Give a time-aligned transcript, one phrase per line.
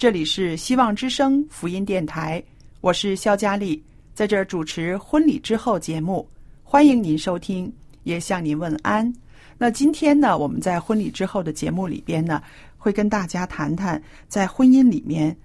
[0.00, 2.42] 这里是希望之声福音电台，
[2.80, 3.84] 我是肖佳丽，
[4.14, 6.26] 在这儿主持婚礼之后节目，
[6.64, 7.70] 欢迎您收听，
[8.04, 9.12] 也向您问安。
[9.58, 12.42] 那今天呢，我们在婚礼之后的节目里边呢，
[12.78, 15.36] 会跟大家谈谈在婚姻里面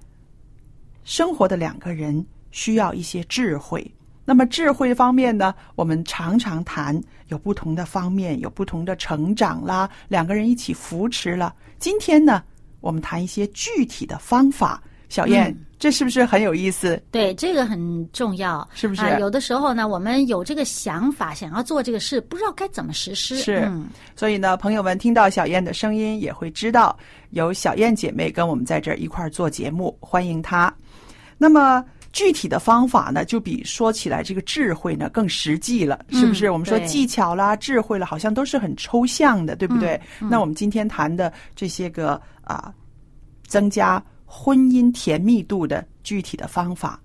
[1.04, 3.86] 生活的两个人需要一些智慧。
[4.24, 11.54] 那么智慧方面呢，我们常常谈有不同的方面，有不同的成长啦，两个人一起扶持了。
[11.78, 12.42] 今天呢，
[12.86, 14.80] 我们谈一些具体的方法。
[15.10, 17.02] 小燕，嗯这是不是很有意思？
[17.12, 23.38] 对，这个很重要，是不是啊有的时候呢，我们有这个想法，想要做这个事，不知道该怎么实施。
[23.38, 26.98] 是嗯，所以呢，朋友们听到小燕的声音，也会知道
[27.30, 30.74] 有小燕姐妹跟我们在这儿一块儿做节目，欢迎她。
[31.38, 36.48] 那么具体的方法呢，就比说起来这个智慧呢更实际了，是不是？
[36.48, 40.00] 嗯我们说技巧啦、智慧了，好像都是很抽象的，对不对？
[40.20, 42.74] 嗯那我们今天谈的这些个啊，
[43.48, 47.00] 增加婚姻甜蜜度的具体的方法，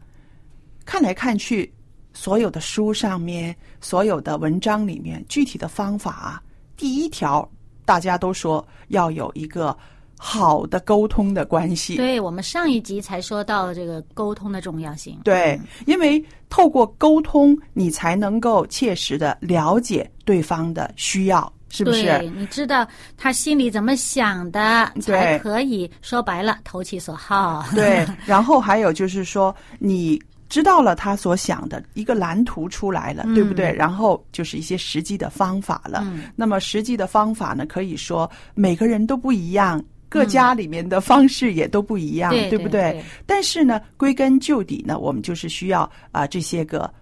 [0.84, 1.72] 看来看去，
[2.12, 6.42] 所有的书上面、所有的文章里面，具体的方法啊，
[6.76, 7.48] 第一条
[7.84, 9.76] 大家都说要有一个
[10.18, 11.96] 好的沟通的关系。
[11.96, 15.18] 对我们上一集才说到这个沟通的重要性。
[15.24, 22.02] 对，因为透过沟通，你才能够切实的了解对方的需要，是不是？
[22.02, 22.86] 对，你知道
[23.16, 27.64] 他心里怎么想的，才可以说白了投其所好。
[27.74, 33.72] 对，然后还有就是说，你知道了他所想的一个蓝图出来了，对不对？
[33.72, 36.02] 然后就是一些实际的方法了。
[36.04, 39.82] 嗯那么实际的方法呢，可以说每个人都不一样。
[40.12, 46.92] 各家里面的方式也都不一样，对不对对但是呢，归根究底呢，我们就是需要啊、这些个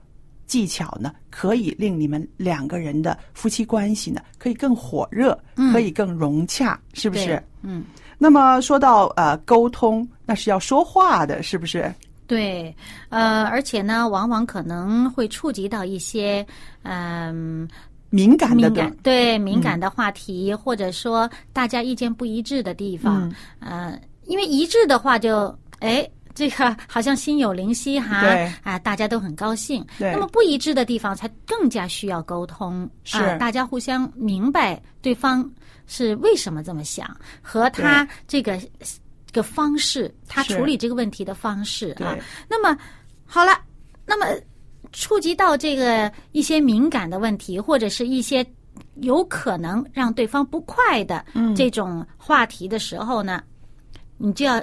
[0.48, 5.38] 技巧呢，可以令你们两个人的夫妻关系呢，可以更火热，
[5.72, 7.41] 可以更融洽，是不是？
[7.62, 7.84] 嗯，
[8.16, 11.94] 那么说到呃沟通，那是要说话的，是不是？
[12.26, 12.75] 对，
[13.10, 16.44] 呃，而且呢，往往可能会触及到一些，
[16.82, 17.69] 嗯、
[18.10, 26.08] 敏感的敏感对敏感的话题，或者说大家意见不一致的地方，呃，因为一致的话就哎。
[26.38, 28.53] 这个好像心有灵犀哈，对。
[28.62, 29.84] 啊，大家都很高兴。
[29.99, 33.19] 那么不一致的地方才更加需要沟通，是。
[33.19, 35.50] 啊，大家互相明白对方
[35.88, 37.10] 是为什么这么想，
[37.43, 38.56] 和他这个
[39.26, 42.16] 这个方式，他处理这个问题的方式啊。
[42.49, 42.78] 那么
[43.26, 43.60] 好了，
[44.06, 44.26] 那么
[44.93, 48.47] 触及到这个一些敏感的问题，或者是一些
[49.00, 51.53] 有可能让对方不快的嗯。
[51.56, 53.43] 这种话题的时候呢，
[54.19, 54.62] 你就要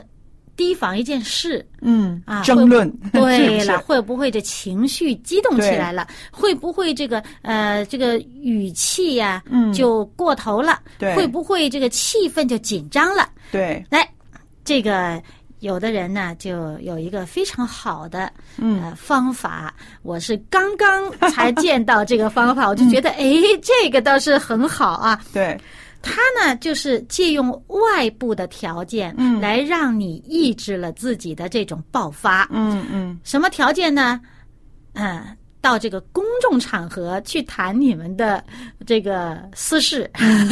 [0.58, 6.08] 提防一件事嗯啊，争论， 对了，会不会这情绪激动起来了？
[6.32, 10.80] 会不会这个呃这个语气呀、嗯就过头了？
[10.98, 13.28] 对会不会这个气氛就紧张了？
[13.52, 14.08] 对，来，
[14.64, 15.22] 这个
[15.60, 19.74] 有的人呢，就有一个非常好的嗯呃方法，
[20.04, 25.20] 我是刚刚才见到这个方法， 我就觉得哎，这个倒是很好啊。
[25.34, 25.60] 对，
[26.06, 32.48] 它呢，就是借用外部的条件，嗯来让你抑制了自己的这种爆发。
[32.52, 34.22] 嗯嗯什么条件呢？
[34.94, 35.26] 嗯、
[35.66, 38.44] 到这个公众场合去谈你们的
[38.86, 40.08] 这个私事。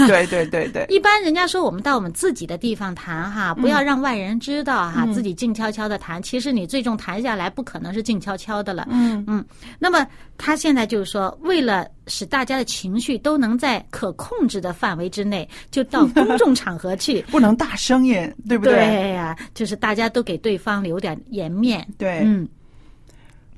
[0.07, 6.19] 对对对对， 一般人家说我们到我们自己的地方谈哈，不要让外人知道哈，自己静悄悄的谈。
[6.19, 8.87] 其实你最终谈下来，不可能是静悄悄的了。
[8.89, 9.45] 嗯嗯，
[9.77, 10.03] 那么
[10.35, 18.15] 他现在就是说，为了使大家的情绪都能在可控制的范围之内，就到公众场合去， 不能大声音，
[18.49, 19.37] 对不对对呀？
[19.53, 21.87] 就是大家都给对方留点颜面。
[21.99, 22.49] 对，嗯。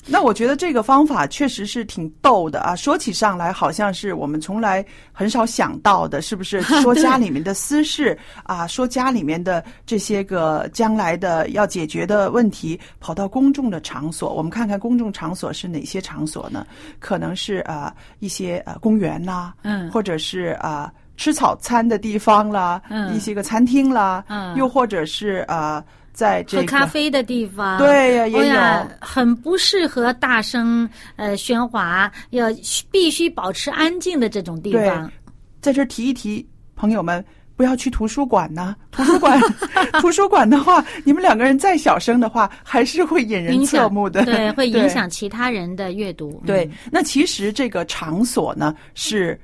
[0.08, 2.76] 那我觉得这个方法确实是挺逗的啊！
[2.76, 6.62] 说起上来，好像是我们从来很少想到的，是不是？
[6.82, 16.68] 说家里面的私事啊，说家里面的这些个将来的要解决的问题，跑到公众的场所，我们看看公众场所是哪些场所呢？
[17.00, 25.84] 可能是啊一些呃公园呐，嗯，或者是啊吃早餐的地方啦，嗯，一些个餐厅啦，嗯，又或者是啊。
[26.16, 28.58] 在这喝咖啡的地方，对呀，也有
[29.02, 32.48] 很不适合大声呃喧哗，要
[32.90, 35.12] 必须保持安静的这种地方。
[35.60, 37.24] 在这提一提，朋友们
[37.58, 38.74] 不要去图书馆呐。
[38.92, 39.42] 图书馆，
[40.00, 46.42] 图书馆的话，你们两个人再小声的话，还是会引人侧目的，对，会影响 其他人的阅读。
[46.46, 49.38] 对，那其实这个场所呢是。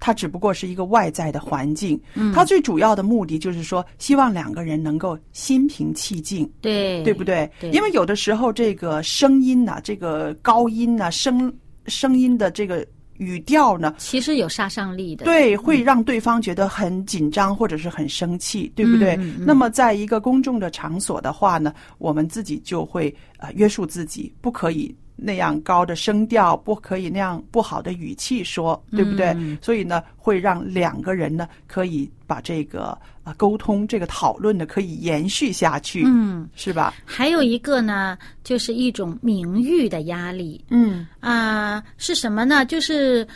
[0.00, 2.00] 它只不过是一个外在的环境，
[2.34, 7.50] 它最主要的目的就是说，希望两个人能够心平气静，对对不对？
[7.72, 11.52] 因为有的时候这个声音呐，这个高音呐，声
[11.86, 12.86] 声音的这个
[13.16, 19.16] 语调呢，其实有杀伤力的，对，会让对方觉得很紧张或者是很生气，对不对？
[19.38, 24.94] 那么在一个公众的场所的话呢，我们自己就会呃约束自己，不可以。
[25.20, 29.36] 那样高的声调不可以那样不好的语气说，对不对？
[29.60, 36.94] 所以呢，会让两个人呢可以把这个啊沟通、这个讨论呢可以延续下去，嗯，是吧？
[37.04, 42.64] 还有一个呢，就是一种名誉的压力，嗯啊，是什么呢？
[42.64, 43.26] 就是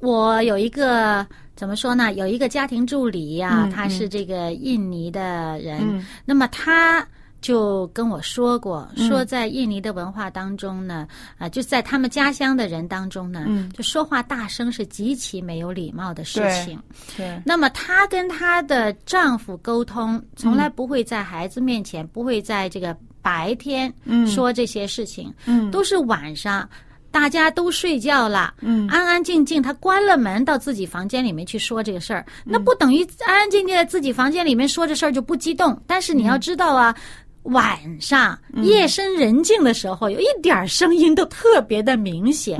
[0.00, 1.26] 我有一个
[1.56, 2.12] 怎么说呢？
[2.12, 7.06] 有一个家庭助理呀，他是这个印尼的人，那么他。
[7.44, 11.06] 就跟我说过，说在印尼的文化当中呢，
[11.36, 13.44] 啊，就在他们家乡的人当中呢，
[13.76, 16.80] 就说话大声是极其没有礼貌的事情。
[17.18, 17.38] 对。
[17.44, 23.92] 那么她跟她的丈夫沟通，从来不会在孩子面前，不会在这个白天
[24.26, 26.66] 说这些事情，嗯，都是晚上，
[27.10, 35.78] 大家都睡觉了，嗯，安安静静，她关了门到自己房间里面去说这个事儿，那不等于安安静静在自己房间里面说这事儿就不激动？
[35.86, 36.96] 但是你要知道啊。
[37.44, 42.58] 晚上夜深人静的时候，有一点声音都特别的明显，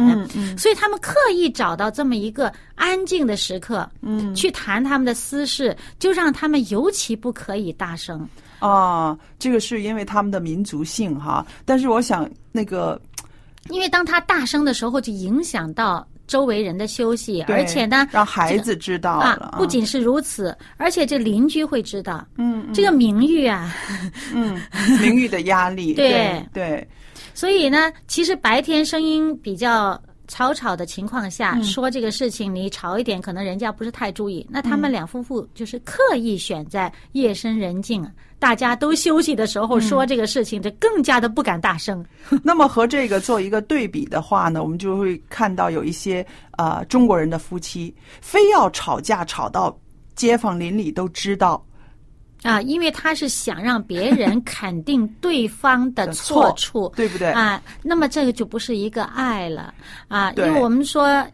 [0.56, 8.28] 所以他们刻意找到这么一个安静的时刻，嗯，去谈他们的私事，就让他们尤其不可以大声。
[8.58, 13.00] 啊，这个是因为他们的民族性哈，但是我想那个，
[13.70, 16.06] 因为当他大声的时候，就影响到。
[16.26, 19.54] 周围人的休息，而且呢，让孩子知道了。
[19.56, 22.26] 不仅是如此，而且这邻居会知道。
[22.36, 23.74] 嗯，这个名誉啊，
[24.32, 24.60] 嗯，
[25.00, 25.92] 名誉的压力。
[25.94, 26.86] 对对。
[27.34, 34.46] 所以呢，其实白天声音比较吵吵的情况下，说这个事情你吵一点，可能人家不是太注意。
[34.48, 38.04] 那他们两夫妇就是刻意选在夜深人静。
[38.38, 42.04] 大家都休息的时候说这个事情，就更加的不敢大声。
[42.42, 46.26] 那么和这个做一个对比的话呢，我们就会看到有一些
[46.58, 49.74] 呃中国人的夫妻非要吵架吵到
[50.14, 51.64] 街坊邻里都知道
[52.44, 57.60] 啊，因为他是想让别人 肯定对方的错处，对不对啊？
[57.82, 59.74] 那么这个就不是一个爱了
[60.06, 61.26] 啊，因为我们说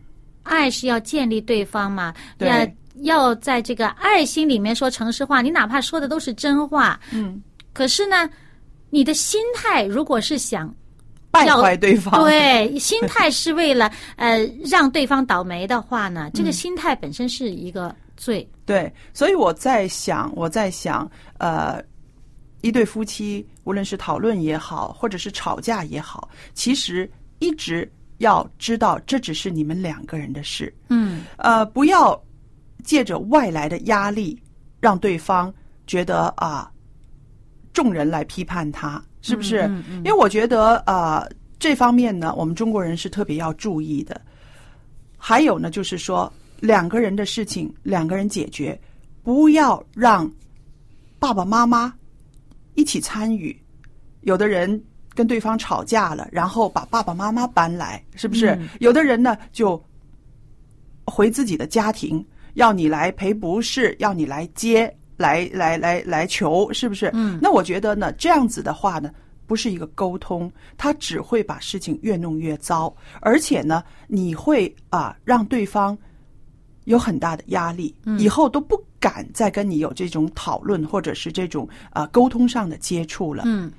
[0.45, 2.67] 爱是要建立对方嘛，要。
[3.05, 7.41] 要在这个爱心里面说诚实话，你哪怕说的都是真话，嗯，
[7.73, 8.29] 可是呢，
[8.91, 10.75] 你的心态如果是想
[11.31, 18.47] 败坏对方，对，心态是为了呃让对方倒霉的话呢， 这个心态本身是一个罪。
[18.71, 21.83] 对，所以我在想，我在想，呃，
[22.61, 27.11] 一对夫妻无论是讨论也好，或者是吵架也好，其实
[27.41, 30.73] 一直要知道，这只是你们两个人的事。
[30.89, 32.21] 嗯，呃，不要。
[32.83, 34.43] 借着外来的压力，
[34.81, 35.53] 让对方
[35.87, 36.73] 觉得啊，
[37.75, 39.71] 众人来批判他，是不是？
[39.97, 41.23] 因为我觉得啊，
[41.59, 44.19] 这方面呢，我们中国人是特别要注意的。
[45.19, 48.79] 还有呢，就是说两个人的事情，两个人解决，
[49.23, 50.31] 不要让
[51.19, 51.93] 爸爸妈妈
[52.75, 53.59] 一起参与。
[54.23, 54.83] 有的人
[55.15, 58.59] 跟对方吵架了，然后把爸爸妈妈搬来，是不是？
[58.79, 59.83] 有的人呢，就
[61.07, 62.25] 回自己的家庭。
[62.55, 67.09] 要你来赔不是，要你来接，来来来来求，是不是？
[67.15, 67.39] 嗯。
[67.41, 69.11] 那我觉得呢，这样子的话呢，
[69.47, 75.97] 不是一个沟通，他只会把事情越弄越糟，而且呢，你会啊让对方
[76.85, 83.45] 有很大的压力，以后都不敢再跟你有这种讨论或者是这种啊沟通上的接触了。
[83.47, 83.71] 嗯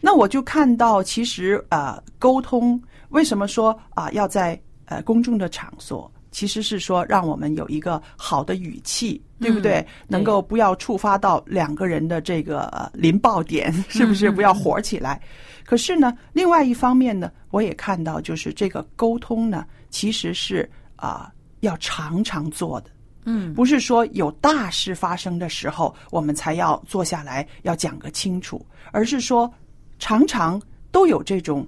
[0.00, 9.86] 那我就看到，其实呃，沟通为什么说啊、要在呃公众的场所，其实是说让我们有一个好的语气，对不对？
[10.06, 14.30] 能够不要触发到两个人的这个呃临爆点，是不是？
[14.30, 15.18] 不要火起来。
[15.64, 21.32] 可是呢，另外一方面呢，我也看到，就是这个沟通呢，其实是啊、
[21.64, 22.90] 要常常做的。
[23.26, 29.50] 嗯不是说有大事发生的时候，我们才要坐下来要讲个清楚，而是说
[29.98, 30.60] 常常
[30.92, 31.66] 都有这种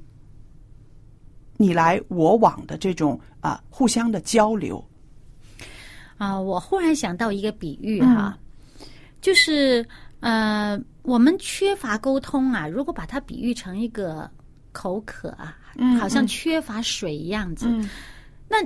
[1.57, 4.87] 你来我往的这种啊、互相的交流。
[6.19, 8.39] 啊，我忽然想到一个比喻哈，
[9.23, 9.83] 就是
[10.21, 14.31] 呃，我们缺乏沟通啊，如果把它比喻成一个
[14.73, 17.67] 口渴啊，嗯好像缺乏水一样子，
[18.47, 18.59] 那。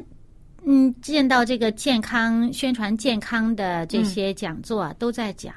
[0.65, 5.55] 嗯，见到这个健康宣传健康的这些讲座啊，都在讲，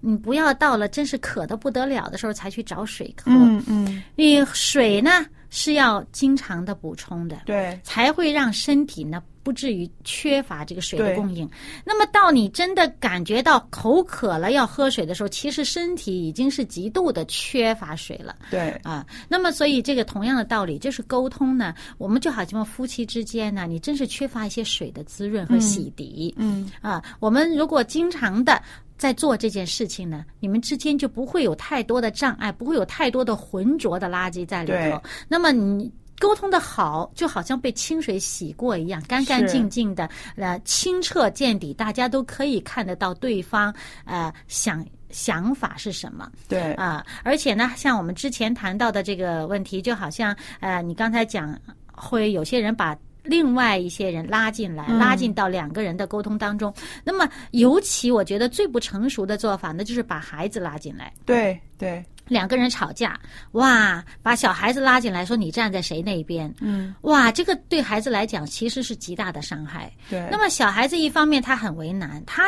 [0.00, 3.30] 你不要到了真是渴的不得了的时候才去找水喝。
[3.30, 7.78] 嗯嗯，你水呢是要经常的补充的，对。
[7.82, 11.48] 才会让身体呢不至于缺乏这个水的供应。
[11.84, 18.36] 那么到你真的感觉到口渴了要喝水的时候，其实身体已经是极度的缺乏水了。
[18.50, 26.32] 对啊，那么所以这个同样的道理，就是沟通呢，我们就好像夫妻之间呢，你真是缺乏一些水的滋润和洗涤。
[26.36, 28.60] 嗯啊，我们如果经常的
[28.98, 35.02] 在做这件事情呢，你们之间就不会有太多的障碍，不会有太多的浑浊的垃圾在里头。
[35.28, 35.90] 那么你。
[36.20, 43.74] 沟通的好，就好像被清水洗过一样，干干净净的，呃，清澈见底，大家都可以看得到对方
[44.04, 46.30] 呃想想法是什么。
[46.46, 51.58] 对啊，而且呢，像我们之前谈到的这个问题，就好像呃，你刚才讲
[51.92, 52.96] 会有些人把。
[53.22, 56.72] 另外一些人拉进来，拉进到两个人的沟通当中。
[57.04, 61.12] 那么，尤其我觉得最不成熟的做法那，就是把孩子拉进来。
[61.26, 63.18] 对对，两个人吵架，
[63.52, 66.50] 哇，把小孩子拉进来，说你站在谁那边？
[66.60, 69.92] 嗯哇，这个对孩子来讲其实是极大的伤害。
[70.08, 70.26] 对。
[70.30, 72.44] 那么小孩子一方面他很为难，他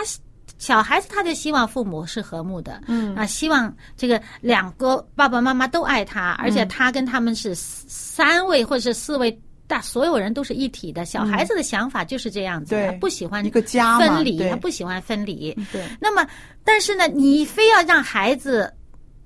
[0.57, 9.37] 小孩子他就希望父母是和睦的，嗯啊，希望这个两个爸爸妈妈都爱他，而且他跟他们是三位或者是四位。
[9.69, 15.57] 大所有人都是一体的，小孩子的想法就是这样子，对他不喜欢一个家分离，他不喜欢分离。
[15.73, 16.29] 对那么，
[16.63, 18.71] 但是呢，你非要让孩子，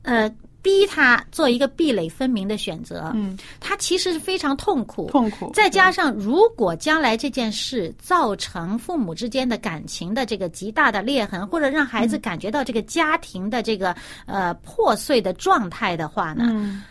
[0.02, 0.32] 呃，
[0.66, 5.06] 逼他做一个壁垒分明的选择，嗯，他其实是非常痛苦。
[5.06, 13.94] 痛苦，再加上，如果将来这件事造成父母之间的感情的这个极大的裂痕，或者让孩子感觉到这个家庭的这个
[14.26, 16.82] 呃破碎的状态的话呢，嗯。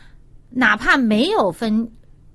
[0.57, 1.85] 哪怕没有分，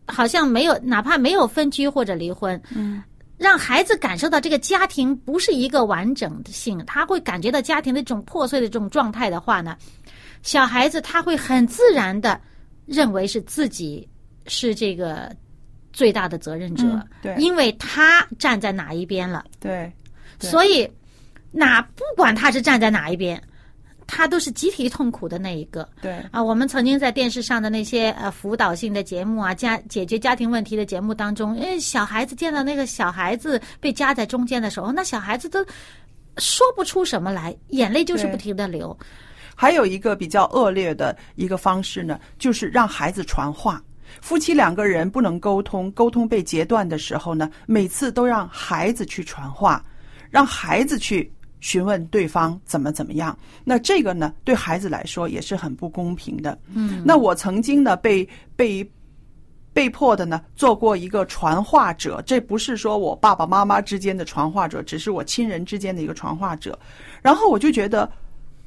[0.06, 3.02] 好像没有，哪怕没有分居或者离婚，嗯，
[3.38, 9.74] 让孩子感受到这个家庭不是一个完整性，他会感觉到家庭的这种破碎的这种状态的话呢，
[10.42, 12.40] 小孩子他会很自然的
[12.86, 14.08] 认为是自己
[14.46, 15.30] 是这个
[15.92, 17.34] 最大的责任者，嗯对。
[17.36, 19.92] 因为他站在哪一边了，对
[20.38, 20.48] 对。
[20.48, 20.90] 所以
[21.50, 23.40] 哪不管他是站在哪一边，
[24.06, 25.88] 他都是集体痛苦的那一个。
[26.00, 26.12] 对。
[26.30, 35.64] 啊，我们曾经在电视上的那些呃辅导性的节目啊，家解决家庭问题的节目当中，因为小孩子见到那个小孩子被夹在中间的时候，那小孩子都
[36.38, 38.96] 说不出什么来，眼泪就是不停的流。
[39.60, 43.78] 还有一个比较恶劣的一个方式呢，就是让孩子传话。
[44.22, 49.84] 夫妻两个人不能沟通，沟通被截断的时候呢，每次都让孩子去传话，
[50.30, 53.38] 让孩子去询问对方怎么怎么样。
[53.62, 56.58] 那这个呢，对孩子来说也是很不公平的。
[56.72, 58.26] 嗯，那我曾经呢被
[58.56, 58.90] 被
[59.74, 66.78] 被迫的呢做过一个传话者，这不是说我爸爸妈妈之间的传话者，只是我亲人之间的一个传话者。
[67.20, 68.10] 然后我就觉得。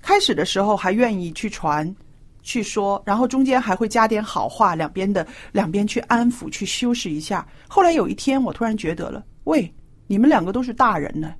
[0.03, 1.95] 开始的时候还愿意去传、
[2.41, 7.47] 去说，然后中间还会加点好话，两边的两边去安抚、去修饰一下。
[7.69, 9.73] 后来有一天，我突然觉得了，喂，
[10.07, 11.33] 你们两个都是大人呢，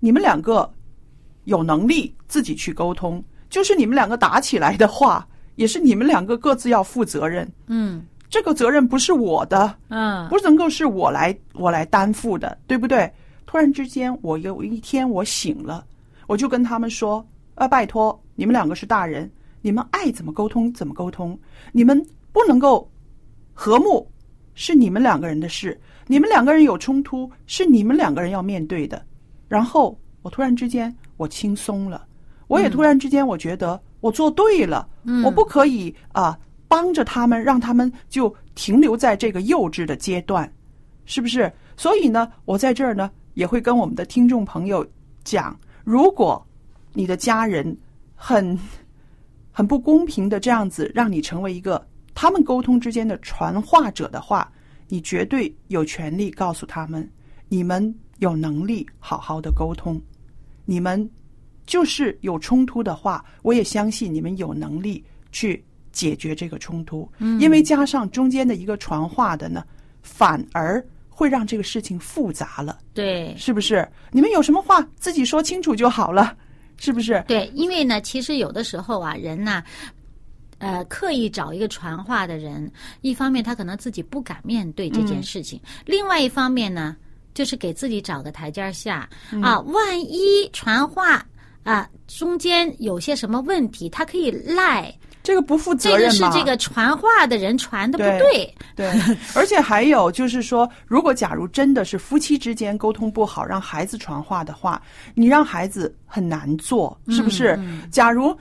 [0.00, 0.70] 你们两个
[1.44, 7.50] 有能力自己去沟通，就是你们两个打起来的话，也是你们两个各自要负责任。
[7.68, 13.10] 嗯这个责任不是我的，嗯不能够是我来我来担负的，对不对？
[13.46, 15.84] 突然之间，我有一天我醒了。
[16.32, 17.22] 我就跟他们说
[17.56, 21.38] ：“啊，拜托，你们两个是大人，你们爱怎么沟通怎么沟通，
[21.72, 22.90] 你们不能够
[23.52, 24.10] 和睦，
[24.54, 25.78] 是你们两个人的事。
[26.06, 29.04] 你们两个人有冲突，是你们两个人要面对的。”
[29.46, 32.06] 然后我突然之间我轻松了，
[32.46, 34.88] 我也突然之间我觉得，我做对了，
[35.22, 40.50] 我不可以啊、帮着他们，让他们就停留在这个幼稚的阶段，
[41.04, 41.52] 是不是？
[41.76, 44.86] 所以呢，我在这儿呢也会跟我们的听众朋友
[45.24, 46.44] 讲，如果
[46.92, 47.76] 你的家人
[48.14, 48.58] 很
[49.50, 51.84] 很不公平的这样子让你成为一个
[52.14, 54.50] 他们沟通之间的传话者的话，
[54.88, 57.08] 你绝对有权利告诉他们，
[57.48, 60.00] 你们有能力好好的沟通，
[60.64, 61.08] 你们
[61.66, 67.10] 就是有冲突的话，我也相信你们有能力去解决这个冲突，
[67.40, 69.64] 因为加上中间的一个传话的呢，
[70.02, 70.84] 反而
[71.14, 73.86] 会让这个事情复杂了，对是不是？
[74.10, 76.34] 你们有什么话自己说清楚就好了，
[76.78, 77.22] 是不是？
[77.28, 79.62] 对，因为呢，其实有的时候啊，人呢。
[80.58, 86.96] 呃，刻意找一个传话的人，一方面他可能自己不敢面对这件事情，另外一方面呢，
[87.34, 89.08] 就是给自己找个台阶儿下、
[89.42, 89.58] 啊。
[89.58, 91.26] 万一传话
[91.64, 96.32] 啊中间有些什么问题，他可以赖这个不负责任这个？
[96.32, 104.80] 是这个传话的人传的不对对，对， 而且还有就是说，如果假如真的是夫妻之间沟通不好，让孩子传话的话，
[105.14, 107.58] 你让孩子很难做，是不是？
[107.90, 108.36] 假如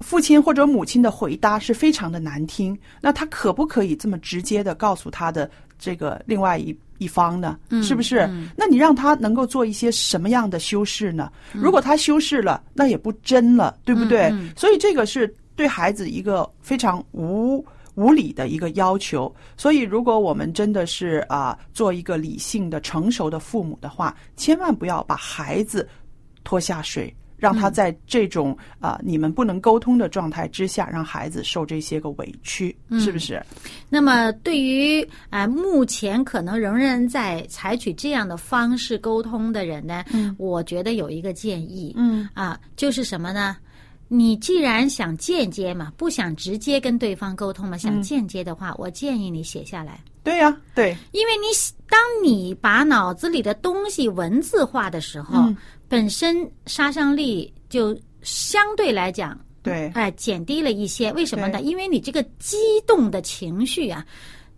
[0.00, 7.58] 父亲或者母亲的回答是非常的难听，那他可不可以这么直接的告诉他的这个另外一一方呢？
[7.82, 8.28] 是不是？
[8.56, 11.30] 那你让他能够做一些什么样的修饰呢？
[11.52, 14.32] 如果他修饰了，那也不真了，对不对？
[14.56, 17.62] 所以这个是对孩子一个非常无。
[17.96, 25.86] 无理的一个要求，所以如果我们真的是啊、做一个理性的、成熟的父母的话，千万不要把孩子
[26.42, 33.42] 拖下水，让他在这种啊、你们不能沟通的状态之下，让孩子受这些个委屈，是不是？
[33.90, 40.04] 那么，对于啊、呃目前可能仍然在采取这样的方式沟通的人呢，
[40.38, 43.56] 我觉得有一个建议，嗯啊，就是什么呢？
[44.12, 51.46] 你既然想间接嘛，不想直接跟对方沟通嘛，想间接的话，我建议你写下来，对呀、对，因为你
[51.88, 55.56] 当你把脑子里的东西文字化的时候，嗯。
[55.88, 61.12] 本身杀伤力就相对来讲对，哎，减低了一些。
[61.14, 61.60] 为什么呢？
[61.60, 62.56] 因为你这个激
[62.86, 64.06] 动的情绪啊，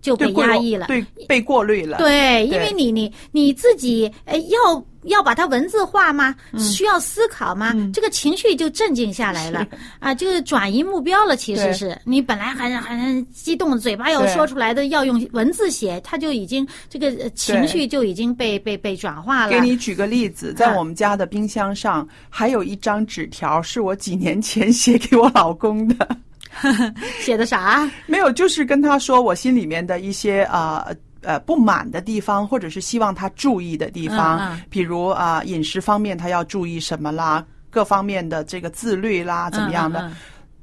[0.03, 0.89] 就被压抑了。
[0.89, 6.35] 对，被过滤了，对，因为你你你自己呃要要把它文字化吗？
[6.53, 7.73] 嗯需要思考吗？
[7.95, 9.67] 这个情绪就镇静下来了
[10.01, 11.37] 啊，就是转移目标了。
[11.37, 19.53] 其实是你本来很很激动，嘴巴要说出来的，要用文字写，它就已经这个呃情绪就已经被被被转化了。
[19.53, 26.17] 给你举个例子，在啊我们家的冰箱上还有一张纸条，是我几年前写给我老公的。
[27.21, 27.91] 写的啥？
[28.07, 30.87] 没有，就是跟他说我心里面的一些啊
[31.23, 40.11] 呃不满的地方，或者是希望他注意的地方，嗯嗯比如啊、饮食方面他要注意什么啦，各方面的这个自律啦，怎么样的。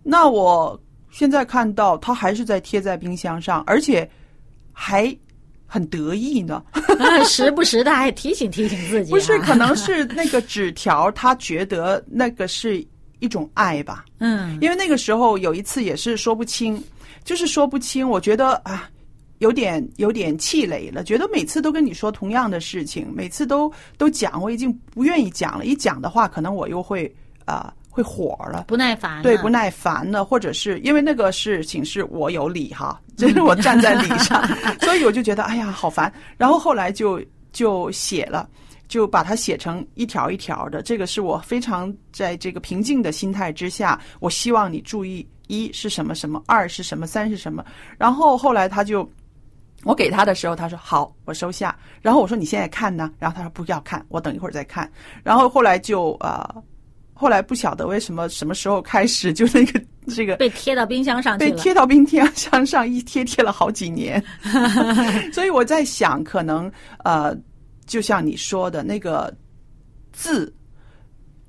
[0.03, 0.79] 那我
[1.11, 4.09] 现在看到他还是在贴在冰箱上，而且
[4.73, 5.15] 还
[5.65, 6.63] 很得意呢。
[7.25, 9.13] 时不时的还提醒提醒自己、啊。
[9.15, 12.85] 不是，可能是那个纸条，他觉得那个是
[13.19, 14.05] 一种爱吧。
[14.19, 16.81] 嗯因为那个时候有一次也是说不清，
[17.23, 18.07] 就是说不清。
[18.07, 18.89] 我觉得啊，
[19.39, 25.65] 有点有点气馁了，觉得每次都跟你说同样的事情，每次都都讲，我已经不愿意讲了。
[25.65, 27.13] 一讲的话，可能我又会
[27.45, 28.65] 啊、会火了。
[28.67, 29.23] 不耐烦。
[29.23, 34.45] 对，不耐烦了，或者是因为那个事情是我有理哈，就是我站在理上，
[34.81, 36.11] 所以我就觉得哎呀好烦。
[36.37, 38.47] 然后后来就就写了，
[38.89, 40.81] 就把它写成一条一条的。
[40.81, 47.63] 这个是我非常在这个平静的心态之下，我希望你注意一是什么什么，二是什么，三是什么。
[47.97, 49.09] 然后后来他就。
[49.85, 51.73] 我给他的时候，他说好，我收下。
[52.01, 53.09] 然后我说你现在看呢？
[53.17, 54.91] 然后他说不要看，我等一会儿再看。
[55.23, 56.53] 然后后来就呃，
[57.13, 59.81] 后来不晓得为什么什么时候开始，就那个
[60.13, 61.51] 这个被贴到冰箱上去了。
[61.51, 64.21] 被贴到冰箱上，一贴贴了好几年。
[65.31, 66.69] 所以我在想，可能
[67.05, 67.33] 呃，
[67.89, 69.35] 就像你说的那个
[70.13, 70.53] 字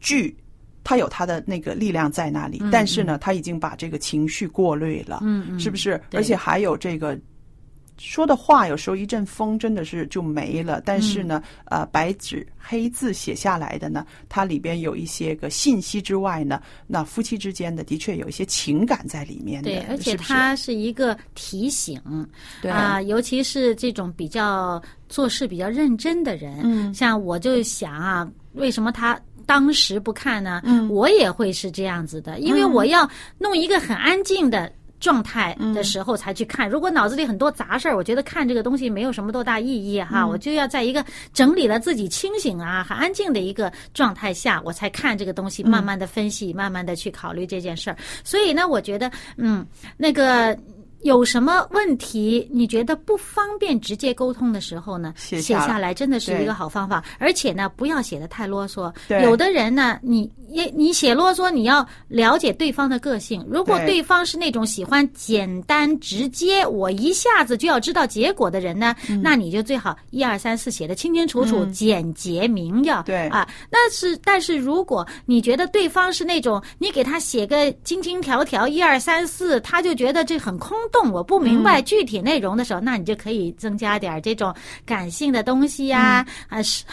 [0.01, 0.37] 句。
[0.83, 5.23] 它有它的那个力量在那里，但是呢，他已经把这个情绪过滤了，
[5.59, 6.01] 是不是？
[6.13, 7.17] 而且还有这个
[8.03, 10.81] 说的话，有时候一阵风真的是就没了。
[10.87, 22.01] 但是呢，嗯呃，白纸黑字写下来的呢，它里边有一些个信息之外呢，那夫妻之间的的确有一些情感在里面的，对，而且它是一个提醒，
[22.63, 30.63] 对啊、尤其是这种比较做事比较认真的人，嗯像我就想啊，为什么他当时不看呢？
[30.65, 34.73] 嗯我也会是这样子的，因为我要弄一个很安静的。
[35.01, 36.69] 状态的时候才去看。
[36.69, 40.25] 如果脑子里很多杂事儿，我觉得看这个东西没有什么多大意义哈。
[40.25, 47.97] 我就要在一个整理了自己清醒啊、很安静的一个状态下，我才看这个东西，慢慢的分析，慢慢的去考虑这件事儿。
[48.23, 50.57] 所以呢，我觉得，嗯，那个。
[51.03, 52.47] 有什么问题？
[52.53, 55.15] 你觉得不方便直接沟通的时候呢？
[55.17, 58.93] 写下来真的是一个好方法，而且呢，不要写的太啰嗦。
[59.23, 63.47] 有的人呢，你你你写啰嗦，你要了解对方的个性。
[63.49, 73.05] 如果对方是那种喜欢简单直接，我一下子就要知道结果的人呢，那你就最好一二三四写的清清楚楚、简洁明了。
[73.05, 80.77] 对啊，那是但是如果你觉得对方是那种，你给他写个精精条条一二三四，他就觉得这很空。
[80.93, 86.85] 动我不明白具体内容的时候，那你就可以增加点这种感性的东西呀，啊是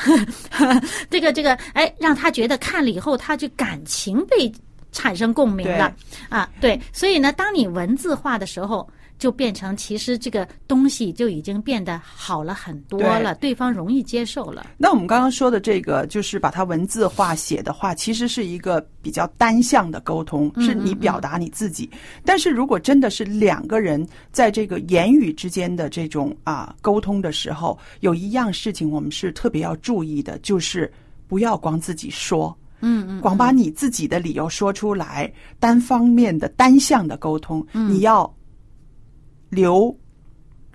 [1.10, 4.52] 这个这个，哎，让他觉得看了以后，他就感情被
[4.92, 5.94] 产生共鸣了
[6.30, 8.88] 啊，对，所以呢，当你文字化的时候。
[9.20, 14.68] 就变成其实这个东西就已经变得好了很多了，对方容易接受了。
[14.78, 21.90] 那我们刚刚说的这个，就是把它文字化写的话，其实是一个比较单向的沟通，是你表达你自己。
[22.24, 30.92] 但是如果真的是两个人在这个言语之间的这种啊沟通的时候，有一样事情我们是特别要注意的，就是
[31.28, 38.32] 不要光自己说，嗯嗯，光把你自己的理由说出来，单方面的单向的沟通，你要。
[39.50, 39.96] 留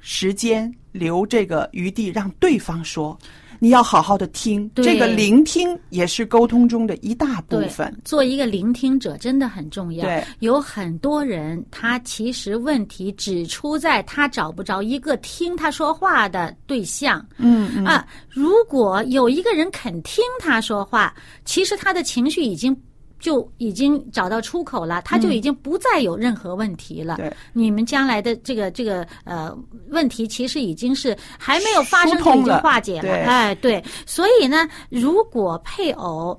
[0.01, 3.19] 时间，留这个余地，让对方说。
[3.59, 7.97] 你要好好的听，这个聆听也是沟通中的一大部分。
[8.05, 10.05] 做一个聆听者真的很重要。
[10.05, 17.25] 对，有很多人，他其实问题只出在他找不着一个听他说话的对象。
[17.37, 22.77] 嗯嗯啊，如果有一个人肯听他说话，其实他的情绪已经。
[23.23, 27.17] 就已经找到出口了，他就已经不再有任何问题了。
[27.17, 29.57] 对，你们将来的这个这个呃
[29.91, 33.13] 问题，其实已经是还没有发生就已经化解了。
[33.13, 36.37] 哎，对，所以呢，如果配偶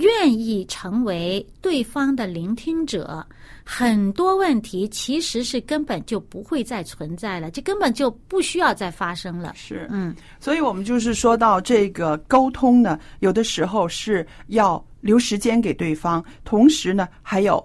[0.00, 3.24] 愿意成为对方的聆听者。
[3.64, 9.52] 很多问题其实是根本就不会再存在了，这根本就不需要再发生了。
[9.54, 17.64] 是，嗯，所以我们就是说到这个沟通呢，有的时候是要留时间给对方，同时呢，还有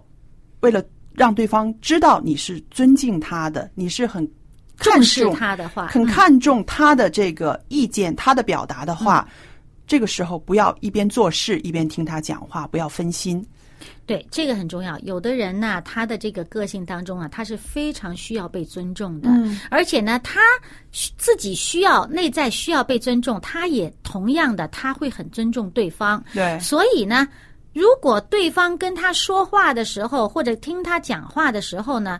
[0.59, 4.29] 为了让对方知道你是尊敬他的，你是很
[4.77, 9.27] 重视他的话，很看重他的这个意见，他的表达的话，
[9.87, 13.45] 这个时候不要一边做事一边听他讲话，不要分心。
[14.07, 14.97] 对，这个很重要。
[14.99, 19.29] 有的人呢，他的这个个性当中啊，他是非常需要被尊重的，
[19.69, 20.39] 而且呢，他
[20.91, 26.23] 自己需要内在需要被尊重，他也同样的，他会很尊重对方。
[26.33, 27.27] 对，所以呢，
[27.73, 32.19] 如果对方跟他说话的时候，或者听他讲话的时候呢，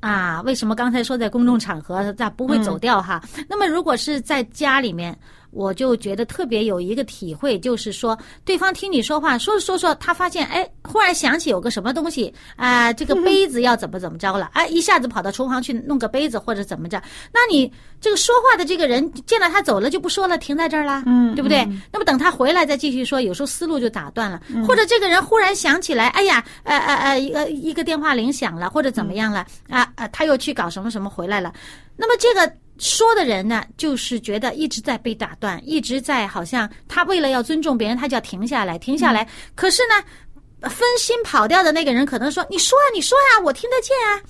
[0.00, 3.22] 啊，为什么刚才说在公众场合他不会走掉哈？
[3.48, 5.16] 那么如果是在家里面。
[5.58, 17.02] 我就觉得特别有一个体会，就是说，对方听你说话，说着说说，他发现，哎，忽然想起有个什么东西啊，这个 杯子要怎么怎么着了，哎，一下子跑到厨房去弄个杯子或者怎么着，
[17.34, 21.68] 那你这个说话的这个人见到他走了就不说了，停在这儿了，嗯，对不对？
[21.92, 31.52] 那么等他回来再继续说，有时候思路就打断了，或者这个人忽然想起来，哎呀，呃呃呃，一个一个电话铃响了，或者怎么样了，啊啊，他又去搞什么什么回来了，
[31.96, 32.48] 那么这个。
[32.78, 39.28] 说的人呢，就是觉得一直在被打断，一直在好像他为了要尊重别人，他就要停下来，停下来。
[39.54, 44.22] 可是呢，分心跑掉的那个人可能说：“你说啊，你说呀，我听得见啊。”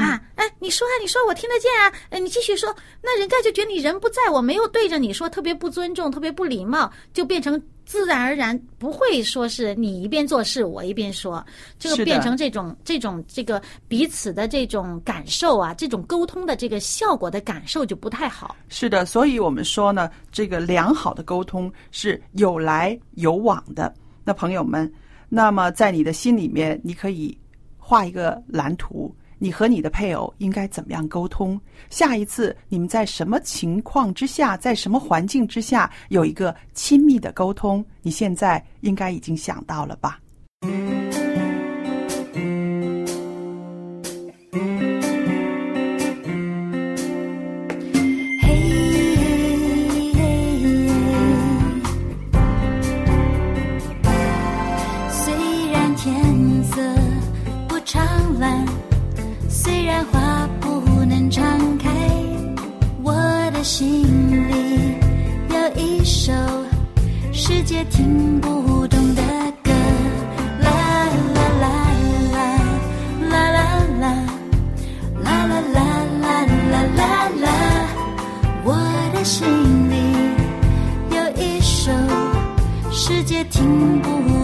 [0.00, 11.44] 啊，哎，你说啊，你说我听得见啊，哎，你继续说，那人家就觉得你人不在，我没有对着你说，特别不尊重，特别不礼貌，就变成自然而然不会说是你一边做事我一边说，
[11.78, 18.56] 这个变成这种这种这个彼此的这种感受啊，这种沟通的这个效果的感受就不太好。
[18.68, 23.92] 是的，所以我们说呢，这个良好的沟通是有来有往的。
[24.24, 24.90] 那朋友们，
[25.28, 27.36] 那么在你的心里面，你可以
[27.78, 29.14] 画一个蓝图。
[29.44, 31.60] 你和你的配偶应该怎么样沟通？
[31.90, 37.84] 下一次你们在什么情况之下，在什么环境之下有一个亲密的沟通？
[38.00, 40.18] 你现在应该已经想到了吧？
[67.46, 69.22] 世界听不懂的
[69.62, 69.70] 歌。
[70.60, 70.70] 啦
[71.34, 71.68] 啦啦
[72.32, 72.46] 啦
[73.20, 73.68] 啦啦
[74.00, 74.16] 啦啦
[75.22, 75.78] 啦啦
[76.22, 77.46] 啦啦啦啦
[78.64, 78.68] 我
[79.12, 79.46] 的心
[79.90, 79.94] 里
[81.14, 81.92] 有一首
[82.90, 84.43] 世界听不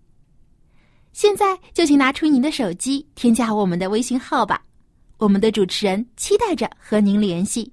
[1.13, 4.61] 现在就请拿出您的手机，添加我们的微信号吧。
[5.17, 7.71] 我们的主持人期待着和您联系。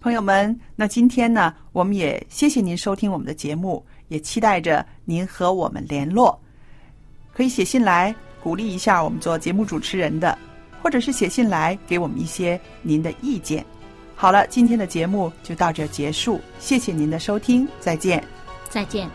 [0.00, 6.38] 朋友们，那今天呢，我们也谢谢您收听我们的节目，也期待着您和我们联络，
[7.32, 10.36] 可以写信来鼓励一下我们做节目主持人的，
[10.82, 13.64] 或者是写信来给我们一些您的意见。
[14.14, 18.22] 好了，今天的节目就到这结束，谢谢您的收听，再见。
[18.68, 19.08] 再见。